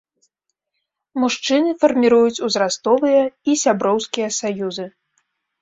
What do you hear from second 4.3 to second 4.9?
саюзы.